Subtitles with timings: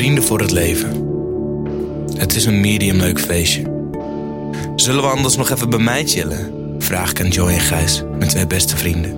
[0.00, 0.90] Vrienden voor het leven.
[2.16, 3.62] Het is een medium leuk feestje.
[4.76, 6.74] Zullen we anders nog even bij mij chillen?
[6.78, 9.16] Vraag ik aan Joy en Gijs, mijn twee beste vrienden.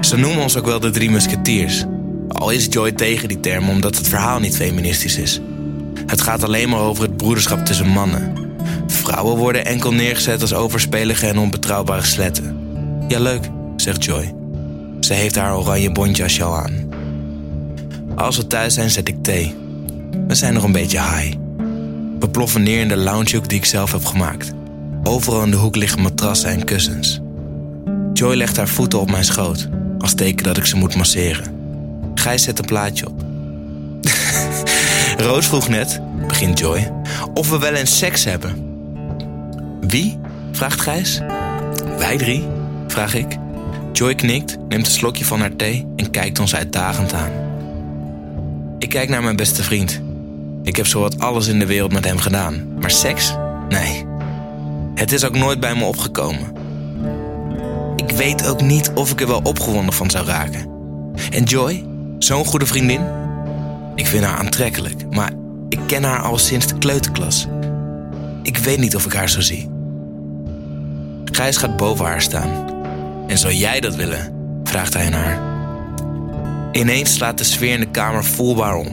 [0.00, 1.84] Ze noemen ons ook wel de drie musketiers.
[2.28, 5.40] Al is Joy tegen die term omdat het verhaal niet feministisch is.
[6.06, 8.32] Het gaat alleen maar over het broederschap tussen mannen.
[8.86, 12.58] Vrouwen worden enkel neergezet als overspelige en onbetrouwbare sletten.
[13.08, 14.34] Ja, leuk, zegt Joy.
[15.00, 16.85] Ze heeft haar oranje bontjasje al aan.
[18.16, 19.54] Als we thuis zijn, zet ik thee.
[20.26, 21.36] We zijn nog een beetje high.
[22.18, 24.52] We ploffen neer in de loungehoek die ik zelf heb gemaakt.
[25.02, 27.20] Overal in de hoek liggen matrassen en kussens.
[28.12, 29.68] Joy legt haar voeten op mijn schoot,
[29.98, 31.54] als teken dat ik ze moet masseren.
[32.14, 33.24] Gijs zet een plaatje op.
[35.26, 36.92] Roos vroeg net, begint Joy,
[37.34, 38.64] of we wel eens seks hebben.
[39.80, 40.18] Wie?
[40.52, 41.20] vraagt Gijs.
[41.98, 42.48] Wij drie,
[42.86, 43.36] vraag ik.
[43.92, 47.45] Joy knikt, neemt een slokje van haar thee en kijkt ons uitdagend aan.
[48.86, 50.00] Ik kijk naar mijn beste vriend.
[50.62, 52.78] Ik heb zowat alles in de wereld met hem gedaan.
[52.80, 53.34] Maar seks?
[53.68, 54.04] Nee.
[54.94, 56.52] Het is ook nooit bij me opgekomen.
[57.96, 60.68] Ik weet ook niet of ik er wel opgewonden van zou raken.
[61.30, 61.84] En Joy,
[62.18, 63.00] zo'n goede vriendin?
[63.94, 65.32] Ik vind haar aantrekkelijk, maar
[65.68, 67.46] ik ken haar al sinds de kleuterklas.
[68.42, 69.70] Ik weet niet of ik haar zo zie.
[71.24, 72.70] Gijs gaat boven haar staan.
[73.26, 74.34] En zou jij dat willen?
[74.64, 75.55] vraagt hij aan haar.
[76.76, 78.86] Ineens slaat de sfeer in de kamer voelbaar om.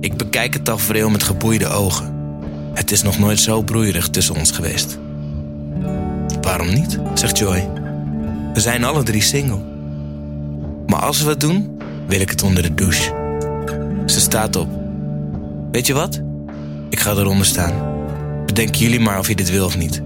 [0.00, 2.14] Ik bekijk het tafereel met geboeide ogen.
[2.74, 4.98] Het is nog nooit zo broeierig tussen ons geweest.
[6.40, 6.98] Waarom niet?
[7.14, 7.68] zegt Joy.
[8.52, 9.60] We zijn alle drie single.
[10.86, 13.14] Maar als we het doen, wil ik het onder de douche.
[14.06, 14.68] Ze staat op.
[15.70, 16.20] Weet je wat?
[16.88, 17.74] Ik ga eronder staan.
[18.46, 20.02] Bedenken jullie maar of je dit wil of niet.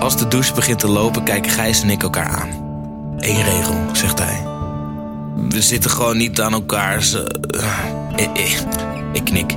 [0.00, 2.48] Als de douche begint te lopen, kijken Gijs en ik elkaar aan.
[3.18, 4.57] Eén regel, zegt hij.
[5.48, 7.02] We zitten gewoon niet aan elkaar.
[7.02, 7.40] Ze...
[8.16, 8.62] Ik, ik,
[9.12, 9.56] ik knik.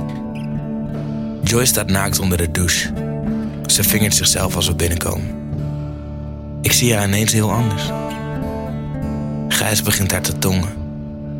[1.42, 2.92] Joy staat naakt onder de douche.
[3.66, 5.40] Ze vingert zichzelf als we binnenkomen.
[6.60, 7.82] Ik zie haar ineens heel anders.
[9.48, 10.68] Gijs begint haar te tongen.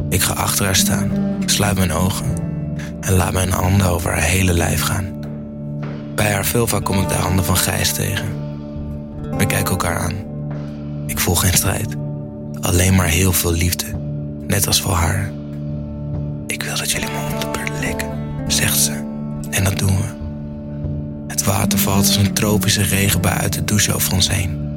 [0.09, 1.11] Ik ga achter haar staan,
[1.47, 2.27] sluit mijn ogen
[3.01, 5.13] en laat mijn handen over haar hele lijf gaan.
[6.15, 8.27] Bij haar vulva kom ik de handen van Gijs tegen.
[9.39, 10.15] We kijken elkaar aan.
[11.07, 11.97] Ik voel geen strijd,
[12.61, 13.87] alleen maar heel veel liefde,
[14.53, 15.33] net als voor haar.
[16.47, 17.09] Ik wil dat jullie
[17.53, 18.09] beurt likken,
[18.47, 18.93] zegt ze.
[19.51, 20.15] En dat doen we.
[21.29, 24.71] Het water valt als een tropische regenbui uit de douche over ons heen.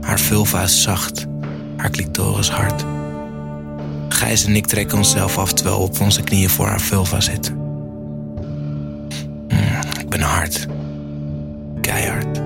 [0.00, 1.26] Haar vulva is zacht,
[1.76, 2.84] haar clitoris hard.
[4.08, 7.54] Gijs en ik trekken onszelf af terwijl we op onze knieën voor haar vulva zitten.
[9.48, 9.58] Mm,
[10.00, 10.66] ik ben hard.
[11.80, 12.40] Keihard.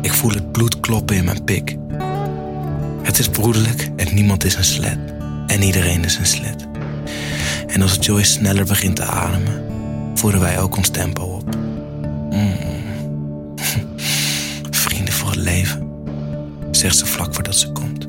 [0.00, 1.76] Ik voel het bloed kloppen in mijn pik.
[3.02, 5.12] Het is broederlijk en niemand is een slet.
[5.52, 6.68] En iedereen is een slet.
[7.66, 9.64] En als Joyce sneller begint te ademen,
[10.14, 11.56] voeren wij ook ons tempo op.
[12.30, 12.56] Mm.
[14.84, 15.88] Vrienden voor het leven,
[16.70, 18.08] zegt ze vlak voordat ze komt.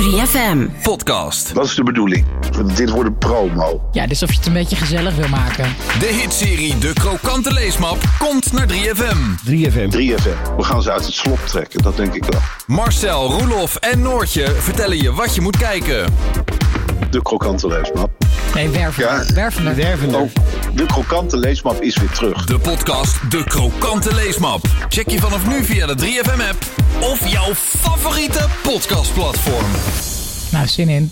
[0.00, 0.82] 3FM.
[0.82, 1.54] Podcast.
[1.54, 2.26] Dat is de bedoeling.
[2.64, 3.88] Dit wordt een promo.
[3.92, 5.64] Ja, dus of je het een beetje gezellig wil maken.
[5.98, 9.48] De hitserie De Krokante Leesmap komt naar 3FM.
[9.50, 9.88] 3FM.
[9.96, 10.56] 3FM.
[10.56, 12.40] We gaan ze uit het slop trekken, dat denk ik wel.
[12.66, 16.14] Marcel, Roelof en Noortje vertellen je wat je moet kijken.
[17.10, 18.10] De krokante leesmap.
[18.54, 19.26] Nee, wervender.
[19.26, 19.34] Ja.
[19.34, 19.74] wervender.
[19.74, 20.20] Wervender.
[20.20, 20.30] Oh,
[20.74, 22.44] de krokante leesmap is weer terug.
[22.44, 24.60] De podcast De Krokante Leesmap.
[24.88, 26.64] Check je vanaf nu via de 3FM app
[27.00, 29.70] of jouw favoriete podcastplatform.
[30.50, 31.10] Nou, zin in.